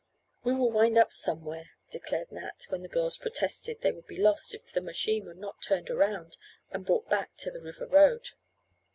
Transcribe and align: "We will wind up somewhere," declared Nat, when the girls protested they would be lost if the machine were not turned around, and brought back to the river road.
"We 0.43 0.55
will 0.55 0.71
wind 0.71 0.97
up 0.97 1.11
somewhere," 1.13 1.73
declared 1.91 2.31
Nat, 2.31 2.65
when 2.69 2.81
the 2.81 2.87
girls 2.89 3.19
protested 3.19 3.81
they 3.81 3.91
would 3.91 4.07
be 4.07 4.17
lost 4.17 4.55
if 4.55 4.71
the 4.73 4.81
machine 4.81 5.25
were 5.25 5.35
not 5.35 5.61
turned 5.61 5.91
around, 5.91 6.37
and 6.71 6.83
brought 6.87 7.07
back 7.07 7.37
to 7.37 7.51
the 7.51 7.61
river 7.61 7.85
road. 7.85 8.29